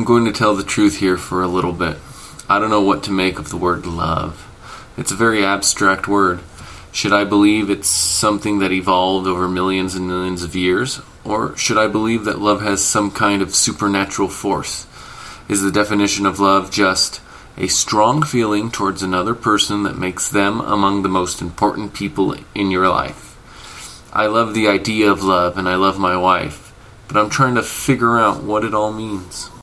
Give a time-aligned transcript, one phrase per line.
[0.00, 1.98] I'm going to tell the truth here for a little bit.
[2.48, 4.48] I don't know what to make of the word love.
[4.96, 6.40] It's a very abstract word.
[6.90, 11.02] Should I believe it's something that evolved over millions and millions of years?
[11.22, 14.86] Or should I believe that love has some kind of supernatural force?
[15.50, 17.20] Is the definition of love just
[17.58, 22.70] a strong feeling towards another person that makes them among the most important people in
[22.70, 23.36] your life?
[24.14, 26.72] I love the idea of love and I love my wife,
[27.06, 29.50] but I'm trying to figure out what it all means.